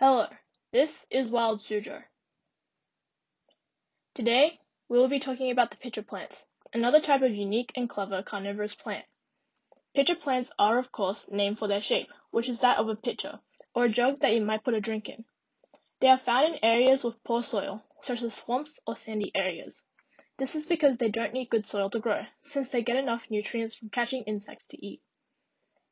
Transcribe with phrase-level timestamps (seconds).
[0.00, 0.28] Hello,
[0.70, 2.00] this is Wild Suzhou.
[4.14, 8.22] Today, we will be talking about the pitcher plants, another type of unique and clever
[8.22, 9.04] carnivorous plant.
[9.96, 13.40] Pitcher plants are, of course, named for their shape, which is that of a pitcher,
[13.74, 15.24] or a jug that you might put a drink in.
[15.98, 19.84] They are found in areas with poor soil, such as swamps or sandy areas.
[20.36, 23.74] This is because they don't need good soil to grow, since they get enough nutrients
[23.74, 25.02] from catching insects to eat.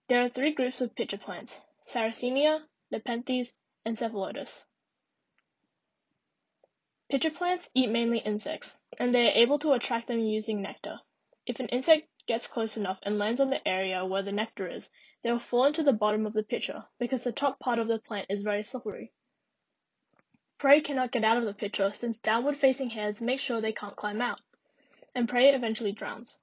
[0.06, 2.60] There are three groups of pitcher plants, Sarracenia,
[2.92, 3.52] Nepenthes,
[3.86, 4.66] and Cephalotus.
[7.08, 10.98] Pitcher plants eat mainly insects, and they are able to attract them using nectar.
[11.46, 14.90] If an insect gets close enough and lands on the area where the nectar is,
[15.22, 18.00] they will fall into the bottom of the pitcher because the top part of the
[18.00, 19.12] plant is very slippery.
[20.58, 23.94] Prey cannot get out of the pitcher since downward facing hairs make sure they can't
[23.94, 24.40] climb out,
[25.14, 26.40] and prey eventually drowns.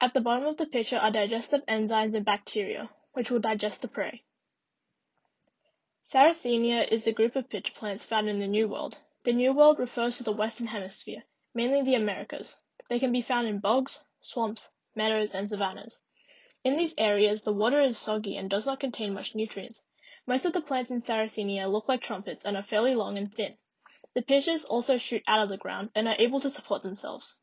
[0.00, 3.88] At the bottom of the pitcher are digestive enzymes and bacteria, which will digest the
[3.88, 4.24] prey.
[6.04, 8.98] Sarracenia is the group of pitcher plants found in the New World.
[9.22, 11.22] The New World refers to the Western Hemisphere,
[11.54, 12.60] mainly the Americas.
[12.88, 16.02] They can be found in bogs, swamps, meadows, and savannas.
[16.64, 19.84] In these areas, the water is soggy and does not contain much nutrients.
[20.26, 23.56] Most of the plants in Sarracenia look like trumpets and are fairly long and thin.
[24.12, 27.38] The pitchers also shoot out of the ground and are able to support themselves.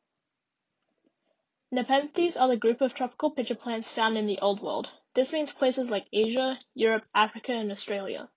[1.72, 4.92] Nepenthes are the group of tropical pitcher plants found in the Old World.
[5.16, 8.30] This means places like Asia, Europe, Africa, and Australia.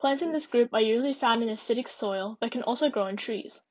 [0.00, 3.18] Plants in this group are usually found in acidic soil but can also grow in
[3.18, 3.62] trees.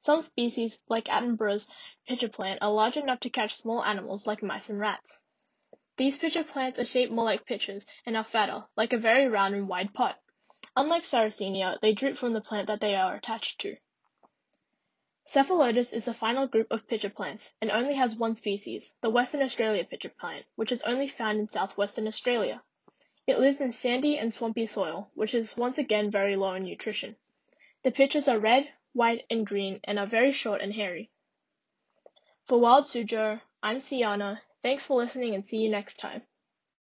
[0.00, 1.66] Some species, like Attenborough's
[2.06, 5.22] pitcher plant, are large enough to catch small animals like mice and rats.
[5.96, 9.54] These pitcher plants are shaped more like pitchers and are fatter, like a very round
[9.54, 10.20] and wide pot.
[10.76, 13.78] Unlike Sarracenia, they droop from the plant that they are attached to.
[15.24, 19.40] Cephalotus is the final group of pitcher plants, and only has one species, the Western
[19.40, 22.62] Australia pitcher plant, which is only found in southwestern Australia.
[23.28, 27.14] It lives in sandy and swampy soil, which is once again very low in nutrition.
[27.82, 31.10] The pitchers are red, white, and green and are very short and hairy.
[32.44, 34.40] For Wild Suzhou, I'm Siana.
[34.62, 36.22] Thanks for listening and see you next time.